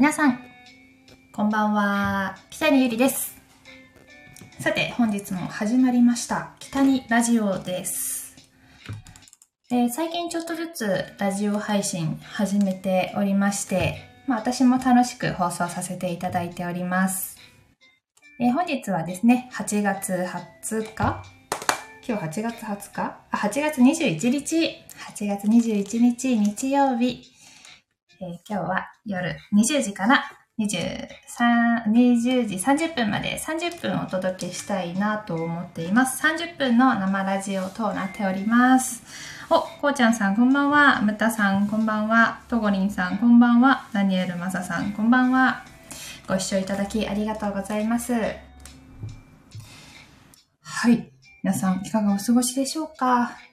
[0.00, 0.40] 皆さん、
[1.30, 2.38] こんばんは。
[2.48, 3.36] 北にゆりです。
[4.58, 6.54] さて、本日も始まりました。
[6.58, 8.34] 北にラジオです。
[9.70, 17.36] えー最近ちょっとずつラジオ配信始めておりまして、まあ私も楽しく放送させていただいております。
[18.40, 21.22] えー本日はですね、8月20日
[22.08, 24.78] 今日8月20日あ、8月21日
[25.14, 27.29] !8 月21日日曜日。
[28.22, 30.22] え今日は夜20時から
[30.58, 36.22] 23 20時30分まで30分お届けしたいなと思っています。
[36.26, 39.02] 30分の生ラジオとなっております。
[39.48, 41.00] お、こうちゃんさんこんばんは。
[41.00, 42.42] むたさんこんばんは。
[42.48, 43.88] とごりんさんこんばんは。
[43.94, 45.64] ダニエルまささんこんばんは。
[46.28, 48.12] ご視聴いただきありがとうございます。
[50.60, 51.10] はい。
[51.42, 53.49] 皆さんいかがお過ごしでしょうか？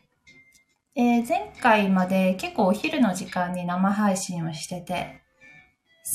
[0.97, 5.21] えー前回まで結構お昼の時間に生配信をしてて、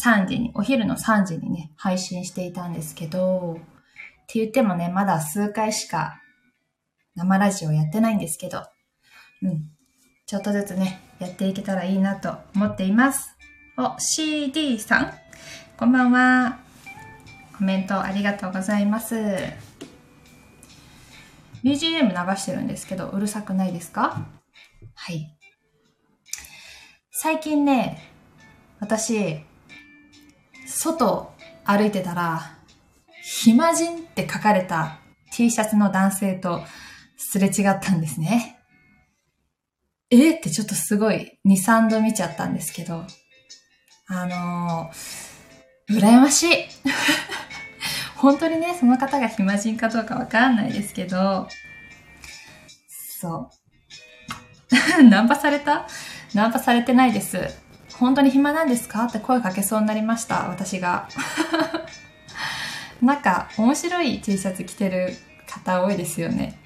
[0.02, 6.20] 3時に、お昼の3時にね、配信していたんですけど、って言ってもね、まだ数回しか
[7.14, 8.64] 生ラジオやってないんですけど、
[9.42, 9.70] うん。
[10.26, 13.36] ちょっとずつね、やっていけたらいいなと思っています。
[13.78, 15.12] お、CD さん、
[15.76, 16.58] こんばんは。
[17.56, 19.14] コメントありがとうございます。
[21.62, 24.41] BGM 流してるんですけど、うるさくないですか？
[25.04, 25.36] はい。
[27.10, 27.98] 最近ね、
[28.78, 29.40] 私、
[30.64, 32.56] 外歩いてたら、
[33.20, 35.00] 暇人って書かれた
[35.32, 36.60] T シャツの男性と
[37.16, 38.60] すれ違ったんですね。
[40.10, 43.04] えってちょっとすごい2、3度見ちゃったんですけど、
[44.06, 46.48] あのー、羨ましい。
[48.18, 51.48] 本当にね、その方が暇人かどうかわかんないですけど、
[53.20, 53.61] そう。
[55.08, 55.86] ナンパされた？
[56.34, 57.38] ナンパされてないです。
[57.98, 59.04] 本当に暇なんですか？
[59.04, 61.08] って声かけそうになりました、私が。
[63.02, 65.16] なんか、面白い T シャツ着てる
[65.46, 66.58] 方多いですよね。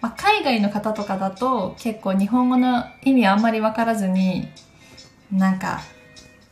[0.00, 4.48] まあ、海外の方とかだと結構日本語の意味あんまりわからずに、
[5.30, 5.80] なんか、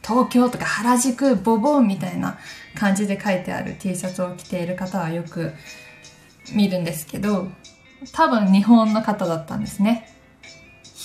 [0.06, 2.38] 東京とか原宿、ボボンみたいな
[2.78, 5.52] 感じで書いてある T シャツを着ている方はよく
[6.52, 7.48] 見るんですけど、
[8.12, 10.08] 多分日本の方だったんですね。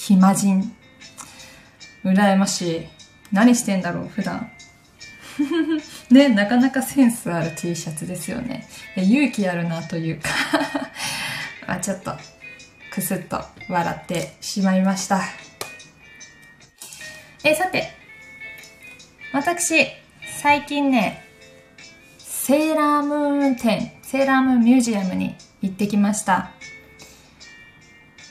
[0.06, 0.76] 暇人。
[2.04, 2.88] 羨ましい。
[3.32, 4.52] 何してんだろう、普段。
[6.12, 8.68] ね、なかなかセンスある T シャツですよね。
[8.98, 10.30] 勇気あるなというか
[11.66, 12.18] ま あちょっと、
[12.92, 15.22] くすっと笑ってしまいました。
[17.46, 17.94] え、さて、
[19.32, 19.88] 私、
[20.42, 21.24] 最近ね、
[22.18, 26.52] セーラームーン展、セーラームーンミュージアムに行ってきました。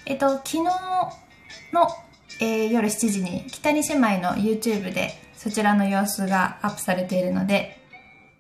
[0.04, 1.22] えっと、昨日
[1.72, 1.88] の、
[2.40, 7.78] えー夜7時に北に姉妹の YouTube でそちらの様子がアップされているので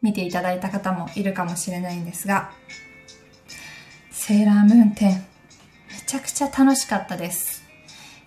[0.00, 2.52] 見ていただいた方もいるかもしれないんですが
[4.10, 7.62] セーラームーン展めちゃくちゃ楽しかったです。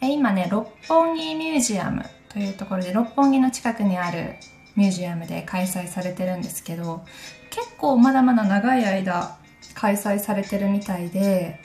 [0.01, 4.35] え今ね六本木ミュージアムというところで六本木の近くにある
[4.75, 7.05] ミュージアムで開催されてるんですけど
[7.49, 9.37] 結構まだまだ長い間
[9.73, 11.59] 開催されてるみたいで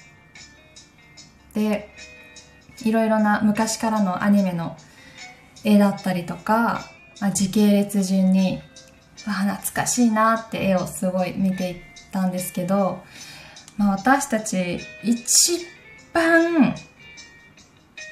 [1.55, 1.89] で
[2.85, 4.77] いろいろな昔からのアニメの
[5.65, 6.85] 絵だったりとか、
[7.21, 8.61] まあ、時系列順に、
[9.27, 11.77] あ懐かしいなって絵をすごい見ていっ
[12.11, 13.03] たんですけど、
[13.77, 15.67] まあ、私たち一
[16.13, 16.75] 番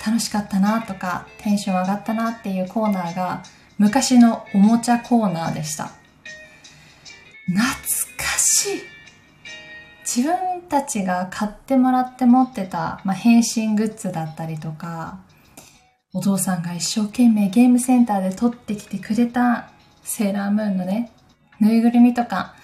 [0.06, 3.42] 楽しかったなとかテンション上がったなっていうコーナーが
[3.78, 5.92] 昔のおもちゃコーナーでした。
[7.46, 7.64] 懐
[8.16, 8.97] かしい
[10.08, 15.20] 自分たちが買ってもらって持ってた、まあ、変身グッズだったりとか、
[16.14, 19.70] お父さんが一生懸命ゲームセンターで取ってきてくれた
[20.02, 21.12] セーラームーンのね、
[21.60, 22.54] ぬいぐるみとか、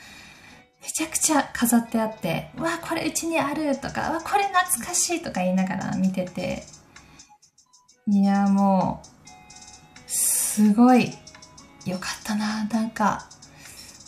[0.82, 6.62] めちゃくちゃ飾ってあって、うわ、これうちにあるとか、わ、これ懐かしいとか言いながら見てて、
[8.06, 11.12] いや、もう、すごい
[11.84, 12.64] 良かったな。
[12.64, 13.28] なんか、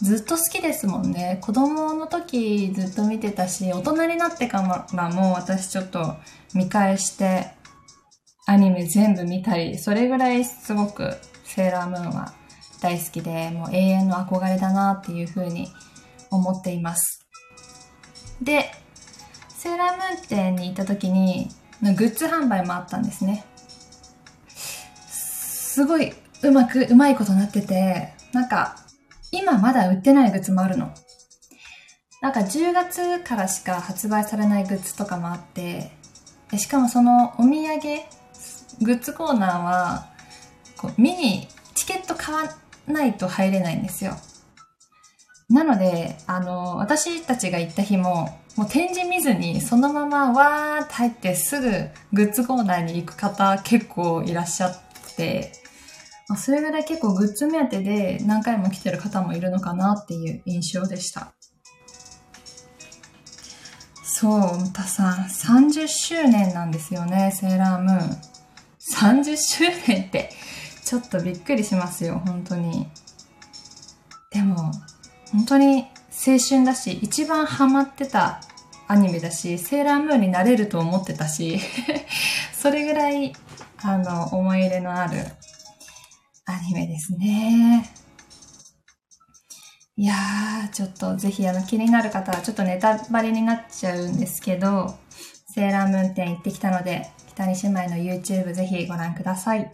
[0.02, 1.38] ずっと好きですもんね。
[1.40, 6.16] 子供の時ずっと見てたし、大人になってからも私ちょっと
[6.54, 7.52] 見返して、
[8.46, 12.34] アニメ全部見たり、それぐらいすごくセーラームーンは
[12.80, 15.72] 大好きで、もう永遠の憧れだなっていう風に
[16.30, 17.26] 思っています。
[18.42, 18.70] で、
[19.48, 21.48] セーラームーン店に行った時に、
[21.82, 23.44] グッズ販売もあったんですね。
[25.08, 26.12] すごい
[26.42, 28.76] うまく、うまいことなってて、なんか、
[29.36, 30.92] 今まだ売ってないグッズもあるの。
[32.22, 35.92] なんか10月からしか発売されないグッズとかもあって、
[36.50, 37.80] でしかもそのお土産、
[38.82, 40.06] グッズコーナーは、
[40.76, 42.56] こう見に、チケット買わ
[42.86, 44.16] ないと入れないんですよ。
[45.48, 51.70] なので、あの、私たちが行った日も、もう展示見ずにそのままわーって入ってすぐ
[52.12, 54.80] グッズコーナーに行く方結構いらっしゃっ
[55.16, 55.52] て、
[56.28, 61.34] まそれぐらい結構グッズ目当てで何回も来てる方もいるのかなっていう印象でした。
[64.02, 68.36] そう、またさん、30周年なんですよね、セーラームーン。
[68.94, 70.30] 30周年って、
[70.84, 72.88] ちょっとびっくりしますよ、本当に。
[74.30, 74.72] でも、
[75.32, 78.40] 本当に青春だし、一番ハマってた
[78.88, 81.60] アニメだし、セーラームーンになれると思ってたし、
[82.56, 83.34] それぐらい、
[83.82, 85.26] あの、思い入れのある
[86.46, 87.90] アニメですね。
[89.96, 94.94] いやー、ちょっとぜひあの気になる方はちょっとネタバレになっちゃうんですけど、
[95.48, 99.72] セーラームーン店行ってきたので、北に姉妹の YouTube ぜひご覧ください。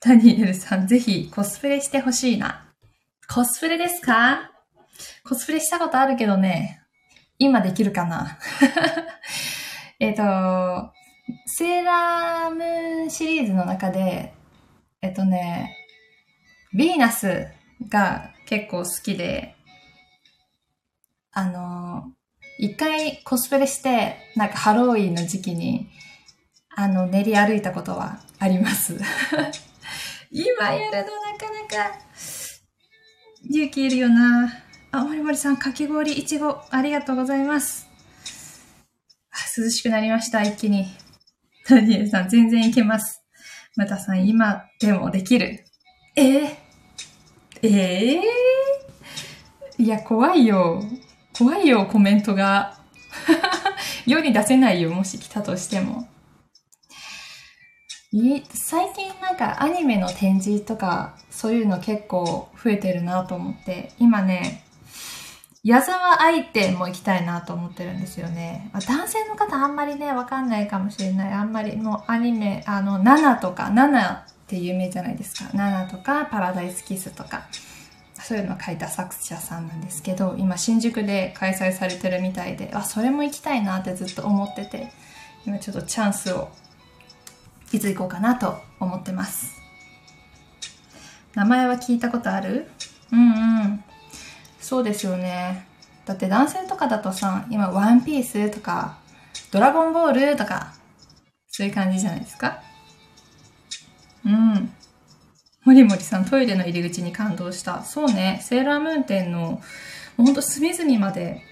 [0.00, 2.72] ダニエルさん、ぜひコスプレしてほしいな。
[3.32, 4.50] コスプレですか？
[5.28, 6.80] コスプレしたことあるけどね、
[7.38, 8.38] 今できるかな？
[10.00, 10.22] えっと、
[11.46, 14.32] セーラームーンシリーズの中で、
[15.06, 15.76] えっとね、
[16.74, 17.46] ヴィーナス
[17.88, 19.54] が結構好きで、
[21.30, 22.10] あの、
[22.58, 25.88] 一回コスプレして、なんかハロウィンの時期に、
[26.74, 28.98] あの、練り歩いたことはあります。
[30.32, 31.98] 今やるのなかなか、
[33.44, 34.52] 勇気いるよな。
[34.90, 37.86] あ、森森さん、かき氷いちご、ありがとうございます。
[39.56, 40.88] 涼しくなりました、一気に。
[41.68, 43.25] ダニエルさん、全然いけます。
[43.76, 45.64] またさん、今でもできる？
[46.16, 46.56] えー、
[47.62, 50.82] ええー、いや、怖いよ。
[51.36, 52.78] 怖いよ、コメントが。
[54.06, 56.08] 世に出せないよ、もし来たとしても。
[58.54, 64.64] 最近なんかアニメの展示とかそういうの結構増えてるなと思って、今ね、
[65.66, 68.70] 矢沢愛店も行きたいなと思ってるんですよね。
[68.86, 71.32] 男性の方あんまりね、わかんないかもしれない。
[71.32, 75.50] あんまりもうアニメ、あの、7とか、7って有名じゃないですか。
[75.56, 77.48] 7とか、パラダイスキスとか。
[78.14, 84.92] そういうのを書いた作者さんなんですけど、今新宿で開催されてるみたいで、あ、それも行きたいなってずっと思ってて、
[85.46, 86.48] 今ちょっとチャンスを
[87.72, 89.50] いつ行こうかなと思ってます。
[91.34, 92.70] 名前は聞いたことある？
[93.10, 93.32] うんう
[93.64, 93.84] ん。
[94.66, 95.64] そうですよね。
[96.06, 98.98] だって男性とかだとさ、今ワンピースとか、
[99.52, 100.74] ドラゴンボールとか、
[101.46, 102.60] そういう感じじゃないですか？
[104.24, 104.72] うん。
[105.64, 107.84] もりもりさん、トイレの入り口に感動した。
[107.84, 109.60] そうね、セーラームーン店の、も
[110.18, 111.42] うほんと隅々まで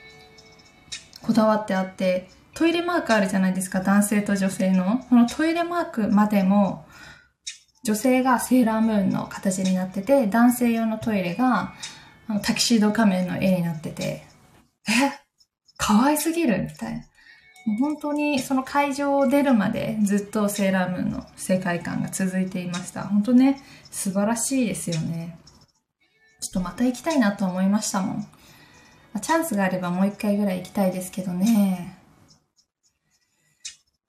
[1.23, 5.05] こだわってあって、トイレマークあるじゃないですか、男性と女性の。
[5.09, 6.85] このトイレマークまでも、
[7.85, 11.75] 女性がセーラームーンの形になってて、男性用のトイレが、
[12.29, 14.25] あのタキシード仮面の絵になってて、
[14.89, 15.13] え？
[15.77, 16.63] 可愛すぎる？
[16.63, 16.99] みたいな。
[17.67, 23.05] もう本当にその会場を出るまでずっとセーラームーンの世界観が続いていました。
[23.05, 25.39] 本当ね、素晴らしいですよね。
[26.41, 28.27] ちょっとまた行きたいなと思いましたもん。
[29.23, 31.97] チャンスがあればもう一回ぐらい行きたいですけどね。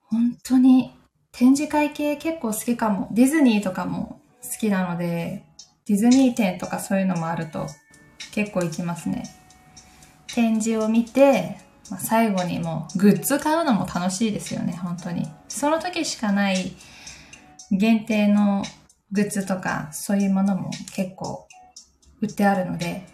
[0.02, 0.94] 本当に
[1.32, 3.08] 展示会系結構好きかも。
[3.12, 5.46] ディズニーとかも好きなので、
[5.86, 7.68] ディズニー展とかそういうのもあると
[8.32, 9.24] 結構行きますね。
[10.28, 11.58] 展示を見て、
[12.00, 15.30] 最後にもうグッズ買うのも楽しいですよね、本当に。
[15.48, 16.74] その時しかない
[17.72, 18.64] 限定の
[19.12, 21.48] グッズとかそういうものも結構
[22.22, 23.08] 売ってあるので、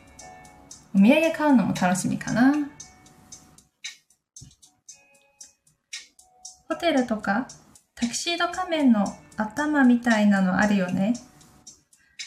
[0.95, 2.53] お土産買うのも楽しみかな。
[6.69, 7.47] ホテルとか
[7.95, 9.05] タキシード仮面の
[9.37, 11.13] 頭みたいなのあるよね。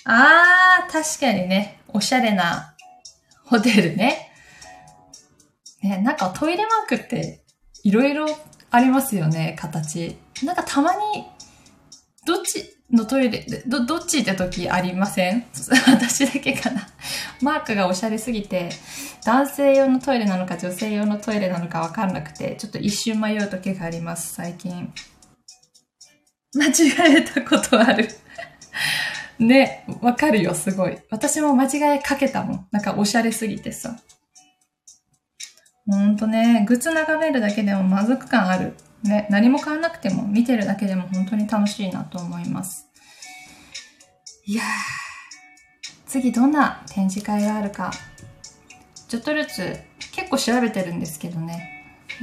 [0.04, 2.74] あー、確かにね、おしゃれな
[3.44, 4.30] ホテルね。
[5.82, 7.42] ね、なんかトイレマークって
[7.82, 8.26] いろいろ
[8.70, 10.16] ありますよね、形。
[10.42, 10.98] なんかたまに、
[12.26, 15.46] どっちのトイレ、ど、どっちって時ありません？
[15.88, 16.86] 私だけかな。
[17.40, 18.70] マークがおしゃれすぎて、
[19.24, 24.92] 男性用のトイレなのか女性用のトイレなのかわかんなくて、ちょっと一瞬迷う時があります、最近。
[26.54, 28.08] 間違えたことある
[29.38, 30.98] ね、わかるよ、すごい。
[31.10, 32.68] 私も間違えかけたもん。
[32.70, 33.96] なんかおしゃれすぎてさ。
[35.86, 38.74] ほんとね、グッズ眺めるだけでも満足感ある。
[39.02, 42.86] ね、何も買わなくても見てるだけでも本当に楽しいなと思います。
[44.46, 44.66] いやー、
[46.06, 47.90] 次どんな展示会があるか、
[49.08, 49.78] ちょっとずつ
[50.12, 51.70] 結構調べてるんですけどね。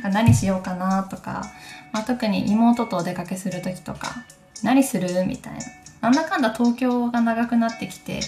[0.01, 1.44] なんか何しようかなとか、
[1.91, 4.24] まあ、特に妹とお出かけするときとか、
[4.63, 5.60] 何するみたいな。
[6.01, 8.22] なんだかんだ東京が長くなってきて、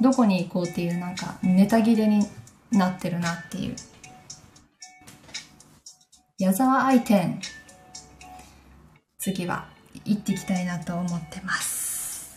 [0.00, 2.26] どこに行こうっていうなんかネタ切れに
[2.72, 3.76] なってるなっていう。
[6.38, 7.40] 矢沢愛店。
[9.18, 9.66] 次は
[10.04, 12.36] 行ってきたいなと思ってます。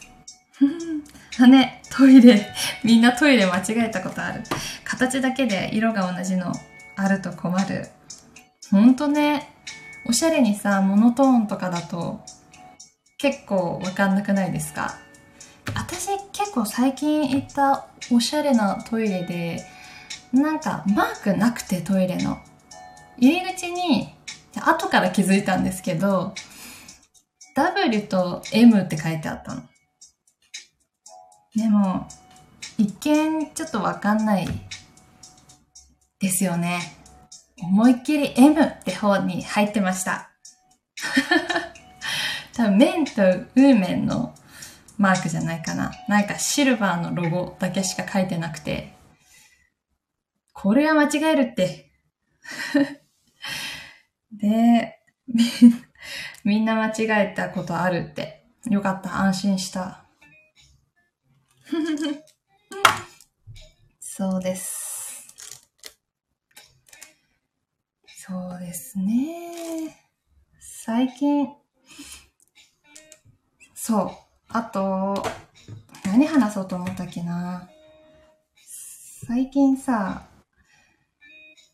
[1.40, 2.54] あね、トイレ。
[2.84, 4.44] みんなトイレ間違えたことある。
[4.84, 6.52] 形だけで色が同じの
[6.98, 7.88] あると困る。
[8.72, 9.56] ほんとね、
[10.06, 12.22] おしゃれにさ、モノトーンとかだと
[13.22, 14.98] 結構わかんなくないですか？
[15.76, 19.64] 私結構最近行ったおしゃれなトイレで、
[20.34, 22.40] なんかマークなくてトイレの。
[23.20, 24.16] 入り口に、
[24.56, 26.34] 後から気づいたんですけど、
[27.56, 29.62] W と M って書いてあったの。
[31.56, 32.08] でも、
[32.80, 34.48] 一見ちょっとわかんない
[36.20, 36.98] ですよね。
[37.62, 40.32] 思いっきり M って方に入ってました。
[42.62, 44.36] 多分、面とウーメンの
[45.00, 45.92] マークじゃないかな。
[46.08, 48.94] なんかシルバーのロゴだけしか書いてなくて、
[50.54, 51.92] これは間違えるって。
[54.32, 55.00] で、
[56.44, 58.46] みんな間違えたことあるって。
[58.70, 60.06] よかった、安心した。
[64.00, 65.26] そうです。
[68.06, 69.98] そうですね。
[70.60, 71.61] 最近、
[73.92, 74.12] そう。
[74.48, 75.22] あと、
[76.06, 77.68] 何話そうと思ったっけな。
[79.28, 80.28] 最近さ、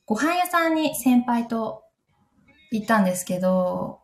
[0.07, 1.83] ご飯屋さんに先輩と
[2.71, 3.99] 行ったんですけど、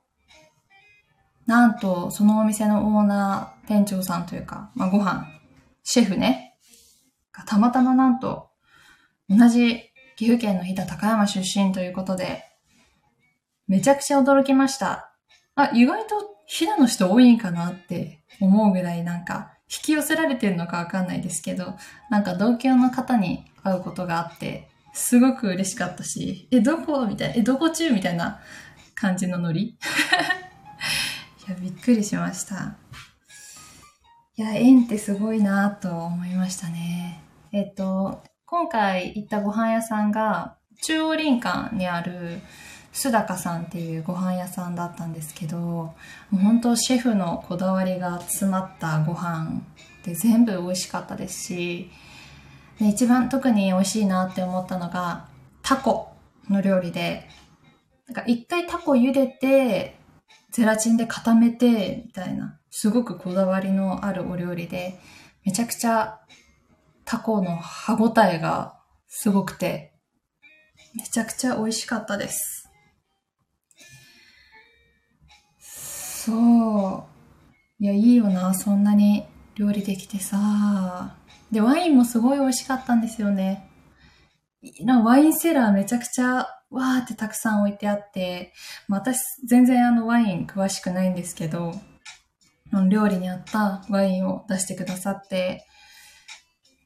[1.48, 5.26] なんと、そのお店のオーナー、店長さんというか、まあ、ご飯、
[5.82, 6.56] シェフね、
[7.32, 8.52] がたまたまなんと、
[9.28, 12.44] 同じ岐阜県の飛騨高山出身ということで、
[13.68, 15.16] めちゃくちゃ驚きました。
[15.56, 21.76] あ、意外と飛騨の人多いんかなって思うぐらいなんか、引き寄せられてるのかわかんないですけど、
[22.10, 27.06] なんか同郷の方に会うことがあって、すごく嬉しかったし、え、どこ？
[27.08, 27.92] みたいな、え、どこ中？
[27.92, 28.40] みたいな
[28.94, 29.62] 感じのノリ
[31.48, 32.78] いや、びっくりしました。
[34.36, 37.22] いや、縁ってすごいなと思いましたね。
[37.52, 42.42] えっと、今回行ったご飯屋さんが、中央林間にある、
[42.94, 45.94] 須高さんっていうご飯屋さんだったんですけど、
[46.32, 49.62] 本当シェフのこだわりが詰まったご飯
[50.06, 51.90] で全部美味しかったですし、
[52.80, 55.28] で一番特に美味しいなって思ったのが
[55.64, 56.12] タコ
[56.50, 57.28] の料理で、
[58.08, 59.98] なんか一回タコ茹でて、
[60.52, 65.00] ゼラチンで固めて、みたいな、すごくこだわりのあるお料理で、
[65.44, 66.20] めちゃくちゃ
[67.06, 69.94] タコの歯ごたえがすごくて、
[70.96, 72.63] めちゃくちゃ美味しかったです。
[76.26, 77.06] そ
[77.82, 77.84] う。
[77.84, 79.26] いや、いいよな、そんなに
[79.56, 81.18] 料理できてさ。
[81.52, 83.70] で、ワインもすごい美味しかったんですよね。
[84.86, 88.54] なワインセラーめちゃくちゃわーってたくさん置いてあって、
[88.88, 91.74] まあ、私全然あのワイン詳しくないんですけど、
[92.90, 95.68] 料理に合ったワインを出してくださって、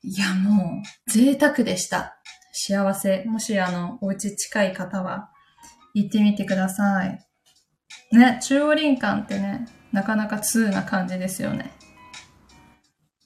[0.01, 2.17] いやもう贅沢でした。
[2.53, 3.23] 幸せ。
[3.25, 5.29] もしあの、お家近い方は
[5.93, 7.26] 行ってみてください。
[8.11, 11.71] ね、中央林間ってね、なかなか通な感じですよね。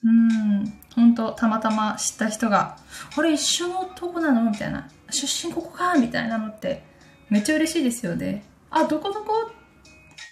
[0.04, 2.76] うん、ほんと、たまたま知った人が、
[3.16, 4.50] あれ一緒のとこなの？
[4.50, 4.88] みたいな。
[5.10, 5.94] 出身ここか？
[5.94, 6.82] みたいなのって、
[7.28, 8.42] めっちゃ嬉しいですよね。
[8.70, 9.32] あ、どこどこ？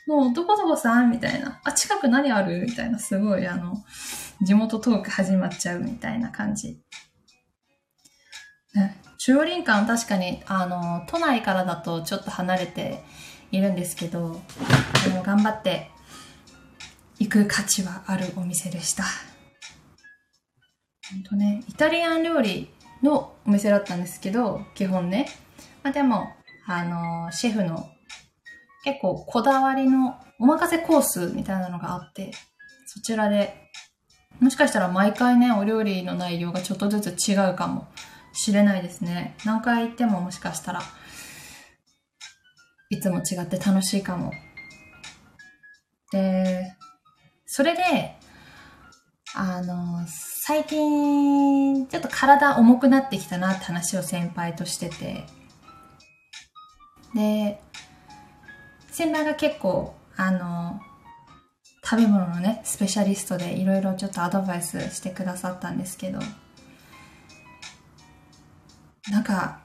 [0.08, 1.10] もう、どこどこさん？
[1.10, 1.60] みたいな。
[1.62, 2.64] あ、近く何ある？
[2.66, 2.98] みたいな。
[2.98, 3.76] すごい、あの、
[4.42, 6.80] 地元トーク始まっちゃうみたいな感じ。
[8.74, 13.04] ね、中央林間確かに、あの、都内からだとちょっと離れて、
[13.52, 14.40] いるんですけど、
[15.04, 15.90] でも頑張って
[17.18, 19.04] 行く価値はあるお店でした。
[21.12, 22.70] 本当ね、イタリアン料理
[23.02, 25.26] のお店だったんですけど、基本ね。
[25.82, 26.28] まあ、でも、
[26.66, 27.88] あの、シェフの
[28.84, 32.30] 結構こだわりのお任せコースみたいなのがあって、
[32.86, 33.54] そちらで、
[34.38, 37.88] もしかしたら毎回ね、お料理の内容がちょっとずつ違うかも
[38.32, 39.34] しれないですね。
[39.44, 40.80] 何回行ってももしかしたら
[42.90, 44.32] いつも違って楽しいかも。
[46.12, 46.76] で、
[47.46, 48.16] それで、
[49.34, 55.24] あの、最近、ちょっと体重くなってきたなって話を先輩としてて、
[57.14, 57.62] で、
[58.90, 60.80] 先輩が結構、あの、
[61.84, 66.18] 食べ物のね、スペシャリストでいろいろちょっとアドバイスしてくださったんですけど、
[69.12, 69.59] なんか、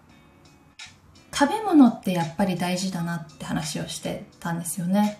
[1.37, 5.19] 食べ物ってやっぱり大事だなって話をしてたんですよね。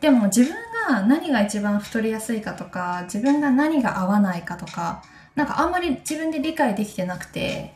[0.00, 0.54] でも自分
[0.88, 5.02] が何が一番太りやすいかとか、自分が何が合わないかとか、
[5.34, 7.74] なんかあんまり自分で理解できてなくて、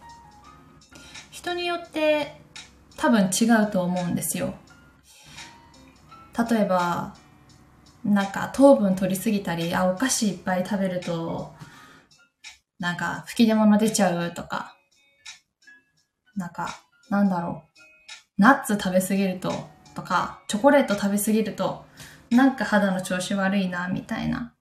[1.31, 2.41] 人によって
[2.97, 4.55] 多分違うと思うんですよ。
[6.51, 7.17] 例えば、
[8.05, 11.53] なんか糖分取りすぎたり、あ、お菓子いっぱい食べると、
[12.79, 14.77] なんか吹き出物出ちゃうとか、
[16.37, 16.69] なんか、
[17.11, 17.65] なんだろ
[18.39, 18.43] う。
[18.43, 19.53] ナッツ食べすぎると、
[19.95, 21.85] とか、チョコレート食べすぎると、
[22.31, 24.55] なんか肌の調子悪いな、みたいな。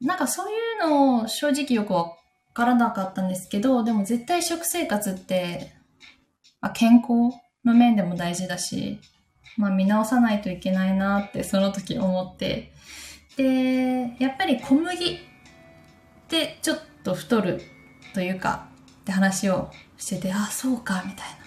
[0.00, 2.12] なんかそういうのを正直よくわ
[2.52, 5.72] からなかったんですけど、でも絶対食生活って、
[6.60, 9.00] まあ、健康の面でも大事だし、
[9.56, 12.72] まあ見直さないといけないなってその時思って。
[13.36, 15.18] で、やっぱり小麦っ
[16.28, 17.62] てちょっと太る
[18.12, 18.68] というか、
[19.02, 19.70] って話を
[20.04, 21.44] してて、あ、そうか、みたいな。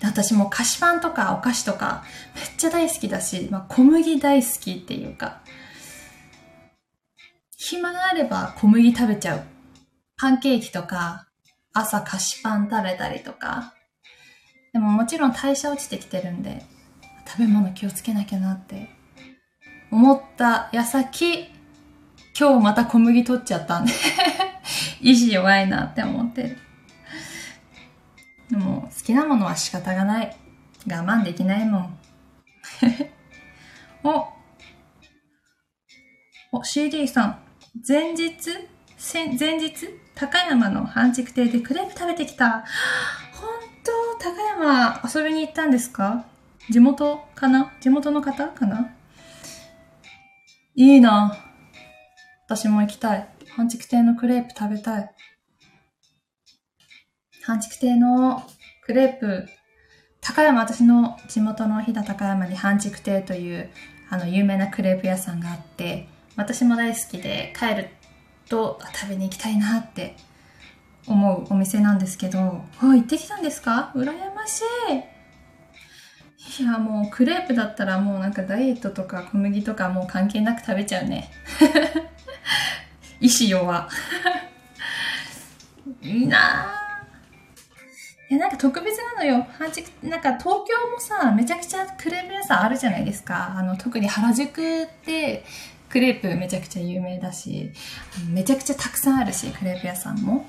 [0.00, 2.02] で私も菓子パンとかお菓子とか
[2.34, 5.42] めっちゃ大好きだし、まあ、小麦大好きっていうか、
[7.58, 9.42] 暇があれば小麦食べちゃう。
[10.16, 11.28] パンケーキとか、
[11.74, 13.74] 朝菓子パン食べたりとか、
[14.72, 16.62] でももちろん代謝落ちてきてるんで、
[17.26, 18.88] 食べ物気をつけなきゃなって
[19.90, 21.50] 思った矢先、
[22.38, 23.92] 今日また小麦取っちゃったんで
[25.02, 26.69] 意志弱いなって思って。
[28.50, 30.36] でも好きなものは仕方がない。
[30.86, 31.98] 我慢できないもん。
[34.02, 34.26] お、
[36.58, 37.38] お、CD さん。
[37.86, 38.50] 前日
[39.38, 42.64] 前日高山の半熟亭でクレープ食べてきた。
[43.32, 43.48] 本
[44.18, 44.24] 当？
[44.24, 46.24] 高山遊びに行ったんですか？
[46.68, 47.72] 地元かな？
[47.80, 48.90] 地元の方かな？
[50.74, 51.36] いいな。
[52.46, 53.28] 私も行きたい。
[53.56, 55.10] 半畜亭のクレープ食べたい。
[57.42, 58.42] 半畜亭の
[58.82, 59.48] クレープ、
[60.20, 63.70] 高山、私の地元の飛騨高山に半畜亭という
[64.10, 67.88] あの有名なクレープ屋さんがあって、私も大好きで帰る
[68.48, 70.16] と食べに行きたいなって
[71.06, 73.92] 思うお店なんですけど、あ、行ってきたんですか？
[73.94, 76.62] 羨ましい。
[76.62, 81.30] いや、もうクレープだったらもうなんかダイエットとか小麦とかもう関係なく食べちゃうね。
[83.20, 83.88] 意志弱。
[86.02, 86.79] いいなぁ。
[88.30, 89.44] いや、なんか特別なのよ。
[90.04, 93.56] なんか東京もさ、めちゃくちゃクレープ屋さんあるじゃないですか。
[93.58, 95.44] あの、特に原宿って
[95.88, 97.72] クレープめちゃくちゃ有名だし、
[98.32, 100.46] めちゃくちゃたくさんあるし、クレープ屋さんも。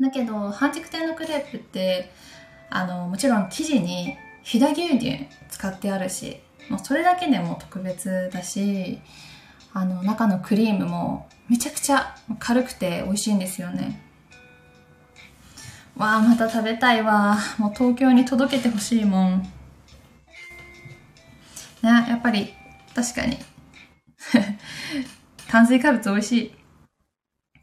[0.00, 2.10] だけど、半熟亭のクレープって、
[2.70, 8.98] あの、もちろん生地に飛騨牛乳使ってあるし、もうそれだけでも特別だし、
[9.72, 14.07] あの、中のクリームもめちゃくちゃ軽くて美味しいんですよね。
[15.98, 17.36] わあ、また食べたいわ。
[17.58, 19.42] もう東京に届けてほしいもん。
[21.82, 22.54] ね、やっぱり、
[22.94, 23.36] 確かに。
[25.48, 26.54] 炭水化物美味しい。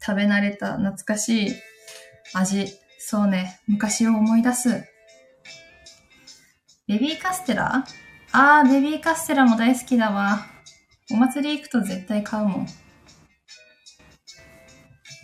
[0.04, 1.54] 食べ慣れた懐かしい
[2.34, 2.72] 味。
[2.98, 3.60] そうね。
[3.66, 4.84] 昔を思い出す。
[6.86, 7.86] ベビーカステラ？
[8.32, 10.46] あー、ベビーカステラも大好きだわ。
[11.10, 12.66] お祭り行くと絶対買うもん。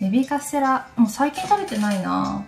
[0.01, 2.45] ベビーカステラ、もう最近食べてないな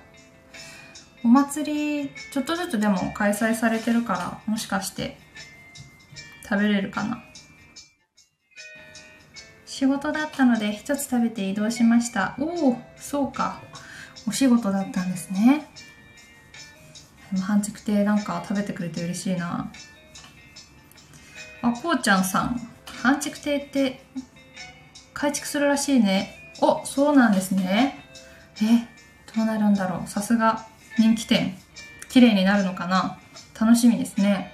[1.26, 5.18] お祭り、ちょっとずつでも開催されてるから、もしかして
[6.48, 7.24] 食べれるかな？
[9.66, 12.36] 仕事だったので一つ食べて移動しました。
[12.40, 13.60] おお、そうか。
[14.28, 15.66] お仕事だったんですね。
[17.32, 19.72] でも半熟亭なんか食べてくれて嬉しいな。
[21.64, 22.62] あ、こうちゃんさん。
[23.02, 24.06] 半熟亭って
[25.16, 26.54] 改築するらしいね。
[26.62, 28.06] お、そうなんですね。
[28.62, 28.88] え、
[29.36, 30.08] どうなるんだろう。
[30.08, 31.58] さすが人気店。
[32.10, 33.20] 綺麗になるのかな？
[33.60, 34.54] 楽しみですね。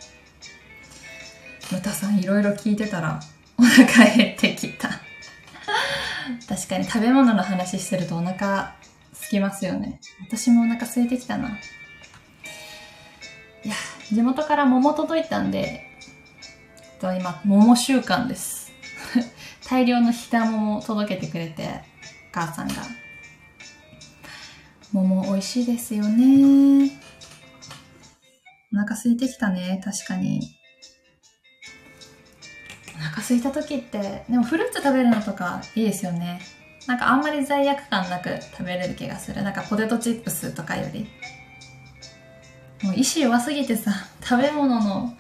[1.72, 3.20] ムタさんいろいろ聞いてたら
[3.58, 4.90] お腹減ってきた。
[6.50, 8.76] 確かに食べ物の話してるとお腹
[9.14, 10.00] すきますよね。
[10.28, 11.50] 私もお腹空いてきたな。
[13.64, 13.76] いや、
[14.12, 15.88] 地元から桃届いたんで、
[17.00, 18.72] と今、桃週間です。
[19.70, 21.82] 大量のひだ桃を届けてくれて、
[22.32, 22.74] お母さんが。
[24.94, 26.92] 桃美味しいですよね。
[28.74, 30.42] お腹空いてきたね、確かに。
[32.96, 36.42] お腹空いた時って、でもフルーツ食べるのとかいいですよね。
[36.88, 39.44] なんかあんまり罪悪感なく食べれる気がする。
[39.44, 41.08] なんかポテトチップスとかより。
[42.84, 45.16] もう意志弱すぎてさ、 食べ物の、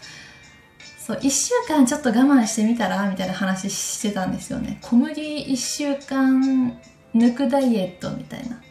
[0.99, 4.79] そう、一週間ちょっと我慢してみたらみたいな話してたんですよね。
[4.81, 6.77] 小麦一週間
[7.15, 8.61] 抜くダイエットみたいな。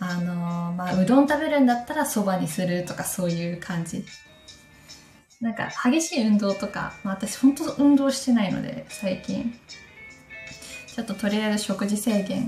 [0.00, 4.04] あの、まあ、うどん食べるんだったらそばにするとかそういう感じ。
[5.40, 9.54] なんか激しい運動とか、まあ、私本当運動してないので最近。
[10.94, 12.46] ちょっととりあえず食事制限。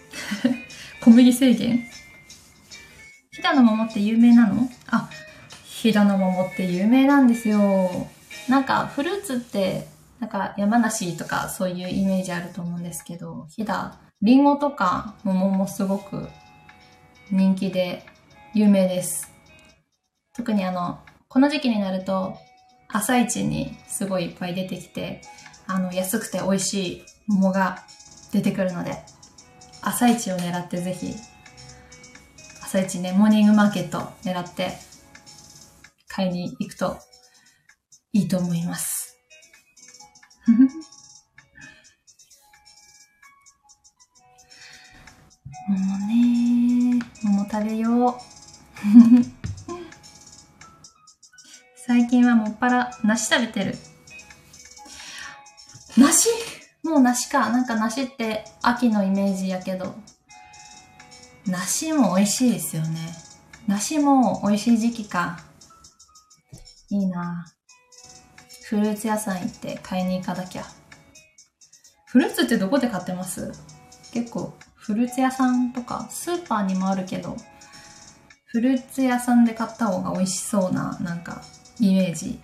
[1.02, 1.86] 小麦制限。
[3.32, 4.68] 飛騨の桃って有名なの？
[4.88, 5.10] あ
[5.64, 8.08] 飛騨の桃って有名なんですよ。
[8.48, 9.86] なんかフルーツって
[10.20, 13.92] なんか山梨とかそういうイメージあると思うんですけど飛騨
[14.22, 16.28] リンゴとか桃もすごく
[17.30, 18.04] 人気で
[18.54, 19.30] 有名です
[20.34, 21.00] 特にあの
[21.32, 22.36] この時期になると、
[22.88, 25.22] 朝市にすごいいっぱい出てきて、
[25.68, 27.84] あの、安くて美味しい桃が
[28.32, 28.98] 出てくるので、
[29.80, 31.14] 朝市を狙ってぜひ、
[32.64, 34.72] 朝市ね、モーニングマーケット狙って
[36.08, 36.98] 買いに行くと
[38.12, 39.16] いいと思います。
[47.50, 48.14] 食べよう。
[51.86, 53.76] 最近はもっぱら梨食べてる。
[55.96, 56.28] 梨？
[56.82, 57.50] もう梨か。
[57.50, 59.94] なんか梨って秋のイメージやけど。
[61.46, 62.98] 梨も美味しいですよね。
[63.66, 65.40] 梨も美味しい時期か。
[66.90, 67.46] いいな
[68.64, 70.64] フルーツ屋さん行って買いに行かなきゃ。
[72.06, 73.52] フルーツってどこで買ってます？
[74.12, 77.36] 結構フルーツ屋さんとかスーパーにもあるけど、
[78.46, 81.42] フルーツ屋さんで買った方が美味しそうな、なんか
[81.78, 82.40] イメージ。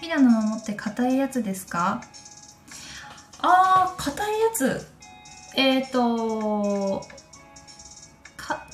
[0.00, 2.00] ひなの桃って硬いやつですか？
[3.40, 4.86] あー硬いやつ。
[5.56, 7.04] えっ、ー、と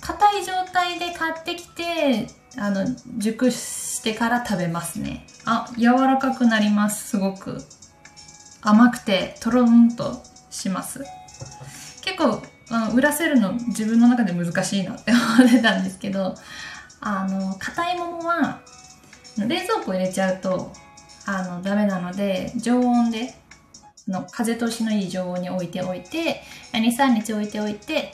[0.01, 5.27] 硬い状態で買ってきてあの熟してから食べますね。
[5.47, 7.65] あ柔らかくなりますすごく。
[8.61, 10.23] 甘くてとろんと
[10.55, 11.05] します
[12.03, 16.35] 結構あの売らせるの自分の中で難しいなって思ってたんですけど
[17.07, 18.61] あの、硬い桃は、
[19.37, 20.73] 冷蔵庫入れちゃうと、
[21.27, 23.35] あの、ダメなので、常温で、
[24.09, 28.13] の風通しのいい常温に置いておいて、2、3日置いておいて、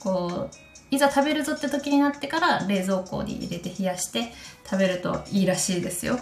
[0.00, 4.32] こう、いざ食べるぞって時になってから冷蔵庫に入れて冷やして
[4.64, 6.18] 食べるといいらしいですよ。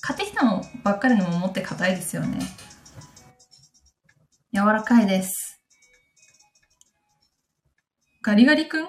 [0.00, 2.38] 買ってきたのばっかりの桃って硬いですよね。
[4.52, 5.60] 柔らかいです。
[8.20, 8.84] ガリガリ君？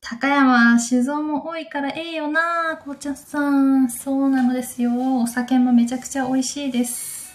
[0.00, 3.90] 高山酒造も多いからええよな紅茶さん。
[3.90, 5.20] そうなのですよ。
[5.20, 7.34] お酒もめちゃくちゃ美味しいです。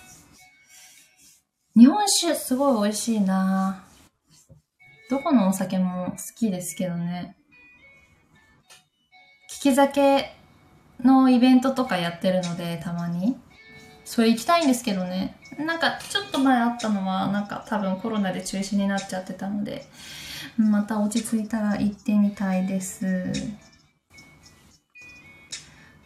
[1.75, 3.83] 日本酒すごい美味しいな
[5.11, 7.37] どこのお酒も好きですけどね。
[9.63, 10.31] 利き酒
[10.99, 13.39] のイベントとかやってるので、たまに。
[14.03, 15.35] それ行きたいんですけどね。
[15.57, 19.87] なんか、ちょっと前あったのは、なんか多分コロナで中止になっちゃってたので、
[20.57, 23.31] また落ち着いたら行ってみたいです。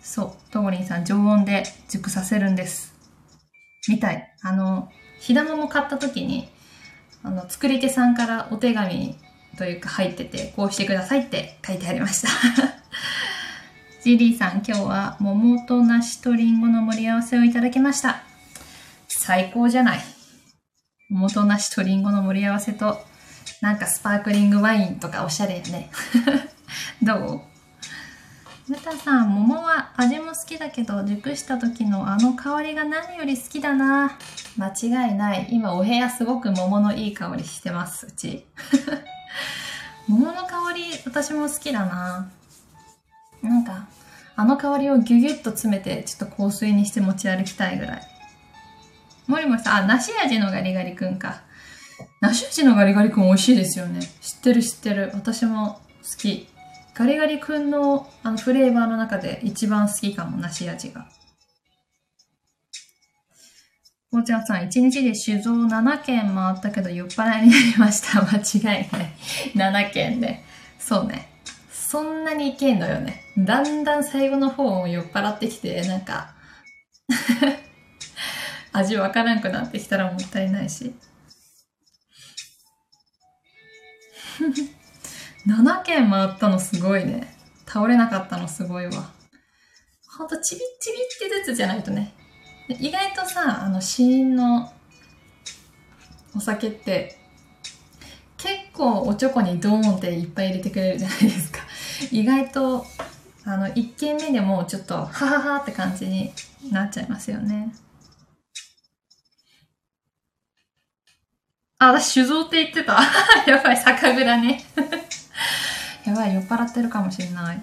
[0.02, 2.94] そう、とごりんさん、常温で熟させるんです。
[3.88, 4.34] みたい。
[4.42, 6.50] あの、ひだまも買った時に、
[7.24, 9.16] あの、作り手さんからお手紙
[9.58, 12.30] というか入ってて、こうしてくださいって書いてありました。
[14.04, 18.31] ジリーさん、今日は桃と梨とリンゴの盛り合わせをいただきました。
[19.22, 20.00] 最高じゃない。
[21.12, 22.98] 桃と梨とリンゴの盛り合わせと
[23.62, 25.92] なんかスパークリングワインとかおしゃれやね。
[27.04, 27.42] どう？
[28.68, 34.18] ムタさん、桃は味も好きだけど、熟した時のあの香りが何より好きだな。
[34.58, 35.48] 間違いない。
[35.52, 38.48] 今お部屋すごく桃のいい香りしてます、うち。
[40.08, 42.32] 桃の香り、私も好きだな。
[43.44, 43.88] なんか、
[44.36, 48.11] あの香りをギュギュッと詰めて、ちょっと香水にして持ち歩きたいぐらい。
[49.32, 51.42] もりもさん、あ、梨味のガリガリくんか。
[52.20, 54.02] 梨味のガリガリ君美味しいですよね。
[54.22, 55.12] 知ってる知ってる。
[55.14, 56.48] 私も好き。
[56.94, 61.08] ガリガリ君のあのフレーバーの中で一番好きかも、梨味が。
[64.12, 68.20] こうちゃんさん、一日で酒造7軒回ったけど酔っ払いになりました。
[68.28, 69.14] 間違いない。
[69.56, 70.44] 7軒で。
[70.78, 71.30] そうね。
[71.72, 73.24] そんなにいけんのよね。
[73.38, 76.34] だんだん最後の方も酔っ払ってきて、なんか
[78.74, 80.94] 味わからんくなってきたらもったいないし。
[85.48, 87.36] 7軒回ったのすごいね。
[87.66, 89.12] 倒れなかったのすごいわ。
[90.18, 92.14] ほんとちびちびってずつじゃないとね。
[92.68, 94.72] 意外とさ、あの、死因の
[96.36, 97.18] お酒って、
[98.38, 101.60] 結構おちょこにドーンっていっぱい入れてくれるじゃないですか。
[102.12, 102.86] 意外と、
[103.44, 106.32] あの、1軒目でもちょっと、はははって感じに
[106.72, 107.74] なっちゃいますよね。
[111.82, 113.02] あ、私酒造って言ってた。
[113.48, 114.64] やばい、酒蔵ね。
[116.06, 117.62] やばい、酔っ払ってるかもしれない。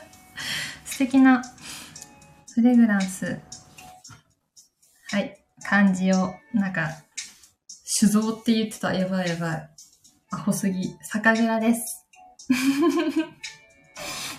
[0.86, 1.44] 素敵な
[2.54, 3.38] フレグランス。
[5.10, 5.38] はい。
[5.62, 6.88] 漢字を、なんか、
[7.84, 8.94] 酒造って言ってた。
[8.94, 9.70] やばいやばい。
[10.30, 10.96] アホすぎ。
[11.02, 12.06] 酒蔵です。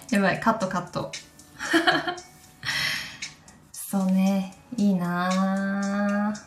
[0.09, 1.11] やばい、カットカット。
[3.71, 6.39] そうね、いいなぁ。
[6.39, 6.41] 行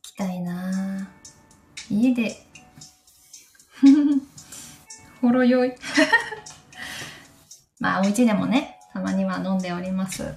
[0.00, 1.24] きたいなぁ。
[1.94, 2.36] 家で、
[5.20, 5.72] ほろ酔い。
[7.78, 10.34] まあ、お家でもね、たまには飲んでおります。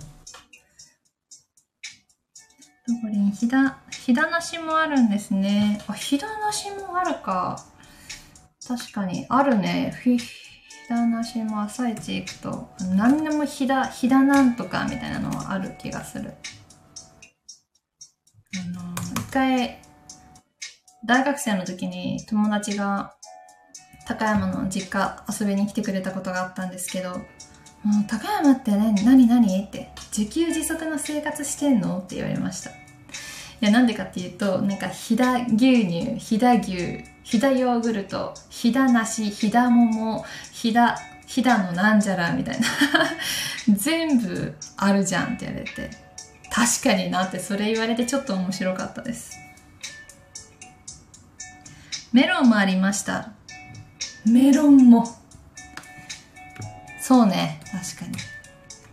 [2.87, 5.81] どこに、ひだ、ひだなしもあるんですね。
[5.87, 7.65] あ、ひだなしもあるか。
[8.65, 9.99] 確かに、あるね。
[10.03, 10.29] ひ、ひ
[10.89, 16.33] だなしも朝一行くと、何でもひだ、ひだなんとかみたいなのはある気がする。
[18.55, 19.86] あの、一回、
[21.05, 23.13] 大学生の時に友達が
[24.07, 27.23] 高山の実家遊びに来てくれたことがあったんですけど、もう
[28.07, 31.99] 高山って何何何って自給自足の生活してんの？
[31.99, 32.71] って言われました。
[32.71, 32.73] い
[33.61, 42.67] や、なんでかっていうと、なんか、ひだ牛乳、ひだ牛、ひだヨーグルト、ひだ梨、ひだ桃、ひだ、ひだのなんじゃらみたいな。
[43.75, 45.89] 全部あるじゃんって言われて。
[46.51, 49.37] 確かになってそれ言われてちょっと面白かったです。
[52.17, 53.29] メロンもありました。
[54.25, 55.05] メロンも。
[56.99, 58.17] そうね、確か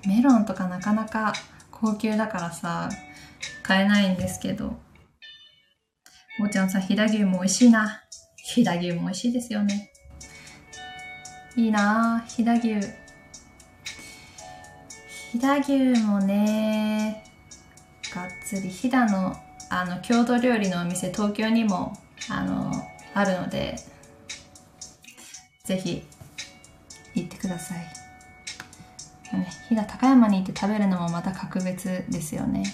[0.05, 0.17] に。
[0.17, 1.33] メロンとかなかなか
[1.71, 2.91] 高級だからさ、
[3.63, 4.79] 買えないんですけど。
[6.39, 8.03] おーちゃんさん、飛騨牛も美味しいな。
[8.45, 9.91] 飛騨牛も美味しいですよね。
[11.57, 12.87] いいなぁ、飛騨牛。
[15.33, 15.61] 飛騨
[15.95, 17.25] 牛もね、
[18.15, 19.35] がっつり、飛騨の、
[19.71, 21.97] あの、郷土料理のお店、東京にも、
[22.29, 23.77] あの、あるので、
[25.65, 26.07] ぜひ
[27.15, 27.79] 行ってください。
[29.37, 32.71] ね、飛騨高山に行って食べるのもまた格別ですよね。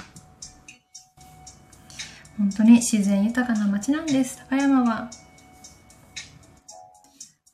[2.37, 5.11] 本当に自然豊かな街なんです、高山は。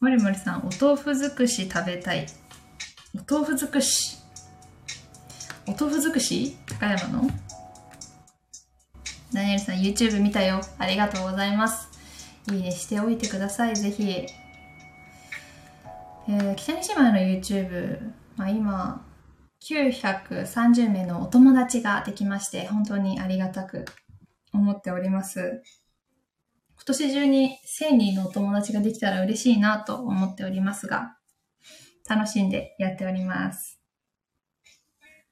[0.00, 2.26] もりもりさん、お豆腐尽くし食べたい。
[3.14, 4.18] お豆腐尽くし。
[5.66, 6.56] お豆腐尽くし？
[6.66, 7.28] 高山の？
[9.32, 10.60] ダニエルさん、YouTube 見たよ。
[10.78, 11.95] ありがとうございます。
[12.52, 14.26] いいねしておいてください、ぜひ。
[16.28, 19.04] えー、北西島の YouTube、まあ、今、
[19.62, 23.84] 930名のお友達ができまして、本当にありがたく
[24.52, 25.62] 思っております。
[26.76, 31.16] 今年中に1000人のお友達ができたら嬉しいなと思っておりますが、
[32.08, 33.80] 楽しんでやっております。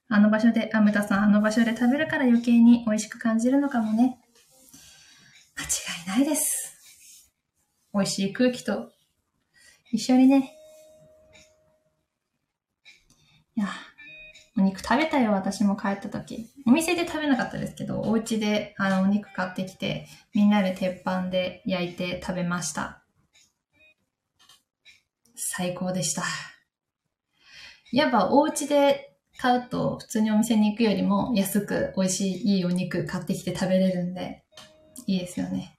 [0.09, 4.19] あの場所で、あ、むたさん、あの場所で食べるから余計に美味しく感じるのかもね。
[5.57, 6.54] 間違いないです。
[7.95, 8.91] 美味しい空気と
[9.93, 10.51] 一緒にね、
[13.55, 13.67] いや、
[14.57, 16.49] お肉食べたよ、私も帰った時。
[16.67, 23.01] お店で食べなかったですけど、お家であのお肉買ってきて、みんなで鉄板で焼いて食べました。
[25.35, 26.23] 最高でした。
[27.93, 34.43] やっぱお家で買うと普通にお店に行くよりも安く美味しいいいお肉買ってきて食べれるんで、
[35.07, 35.74] いいですよね。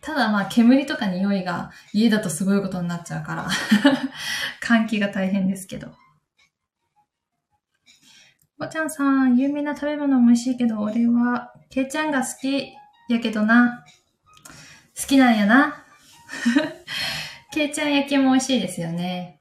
[0.00, 3.48] ただまあ煙とか匂いが家だとすごいことになっちゃうから
[4.62, 5.94] 換気が大変ですけど。
[8.60, 12.72] おちゃんさん、有名な食べ物も美味しいけど、俺は、けいちゃんが好き
[13.08, 13.84] やけどな。
[15.00, 15.84] 好きなんやな。
[17.52, 19.40] けいちゃん焼きも美味しいですよね。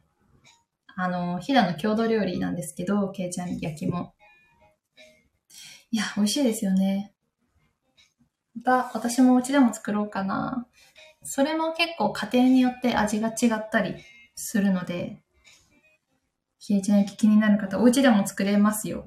[0.96, 4.14] あの、飛騨の郷土料理なんですけど、けいちゃん焼きも。
[5.90, 7.16] いや、美味しいですよね。
[8.58, 10.68] また、私もお家でも作ろうかな。
[11.24, 13.96] それも結構家庭によって味が違ったり
[14.36, 15.22] するので、
[16.60, 19.06] 消えちゃい気になる方、お家でも作れますよ。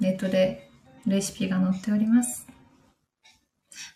[0.00, 0.68] ネットで
[1.06, 2.46] レシピが載っております。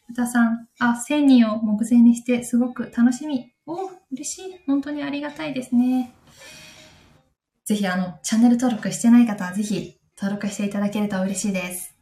[0.08, 3.52] 豚さん、あ、1000人を目前にしてすごく楽しみ。
[3.66, 4.60] お、嬉しい。
[4.66, 6.14] 本当にありがたいですね。
[7.64, 11.97] ぜひ、あの、チャンネル登録してない方はぜひ登録していただけると嬉しいです。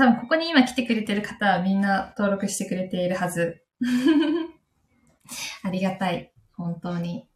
[0.00, 3.62] 多分、ここに今来てくれてる方はみんな登録してくれているはず。
[5.62, 6.32] ありがたい。
[6.56, 7.28] 本当に。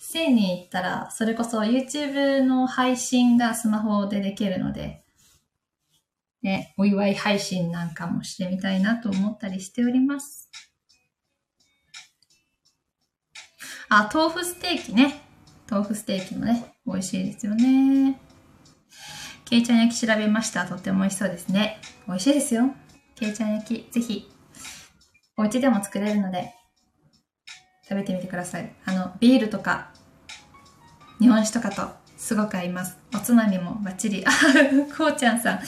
[0.00, 5.04] 1000人行ったら、それこそ YouTube の配信がスマホでできるので、
[6.42, 10.50] ね、お祝い配信なんかもしてみたいなと思ったりしております。
[13.88, 15.22] あ、豆腐ステーキね。
[15.70, 18.20] 豆腐ステーキもね、美味しいですよね。
[19.48, 20.66] けいちゃん焼き調べました。
[20.66, 21.78] とっても美味しそうですね。
[22.08, 22.74] 美味しいですよ。
[23.14, 24.28] けいちゃん焼き、ぜひ、
[25.36, 26.52] お家でも作れるので、
[27.88, 28.72] 食べてみてください。
[28.84, 29.92] あの、ビールとか、
[31.20, 32.98] 日本酒とかとすごく合います。
[33.14, 34.24] おつまみもバッチリ。
[34.26, 34.30] あ、
[34.98, 35.60] こうちゃんさん。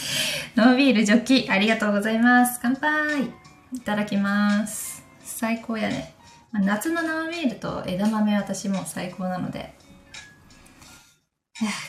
[0.57, 2.59] 生ビールジョッキ、ありがとうございます。
[2.61, 3.27] 乾杯
[3.73, 5.05] いただきます。
[5.23, 6.14] 最高やね。
[6.53, 9.73] 夏の生ビールと枝豆私も最高なので。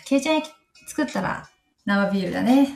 [0.06, 0.54] ケイちゃん焼き
[0.88, 1.49] 作ったら
[1.90, 2.68] 生ビールだね。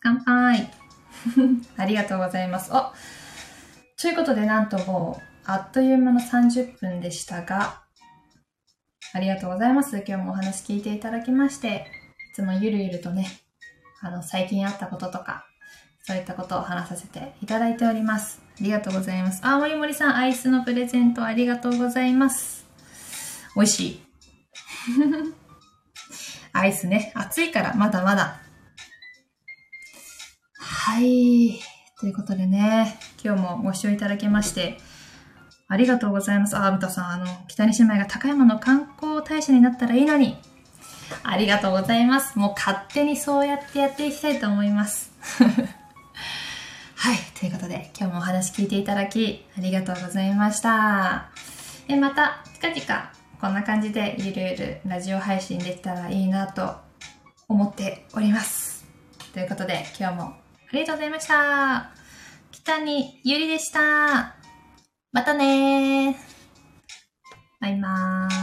[0.00, 0.70] 乾杯
[1.76, 2.72] ありがとうございます。
[2.72, 2.90] お
[4.00, 7.82] ということで、なんともう、あっという間の30分でしたが、
[9.12, 10.02] ありがとうございます。
[10.08, 11.86] 今日もお話聞いていただきまして、
[12.32, 13.26] いつもゆるゆるとね、
[14.00, 15.44] あの、最近あったこととか、
[16.04, 18.40] そういったことを話させていただいております。
[18.58, 19.42] ありがとうございます。
[19.44, 22.64] あ、森森さん、アイスのプレゼントありがとうございます。
[23.54, 24.02] 美味しい。
[26.52, 28.40] アイスね、暑いからまだまだ。
[30.58, 31.60] はい。
[31.98, 34.78] ということでね、今日もご視聴いただきまして、
[35.68, 36.56] ありがとうございます。
[36.56, 40.36] あ、ぶたさん、あの、北西姉妹が高山の観光大使になったらいいのに。
[41.22, 42.38] ありがとうございます。
[42.38, 45.12] もう勝手にそうやってやっていきたいと思います。
[46.96, 47.18] はい。
[47.38, 51.30] ということで、今日もお話聞いていただき、ありがとうございました。
[51.88, 53.10] え、また、近々、
[53.42, 56.76] こんな感じでゆるゆるラジオ配信できたらいいなと
[57.48, 58.84] 思っております。
[59.34, 60.36] ということで、今日もあ
[60.72, 61.90] りがとうございました。
[62.52, 64.36] 北にゆりでした。
[65.10, 66.14] またねー。
[67.60, 68.41] バイバーイ。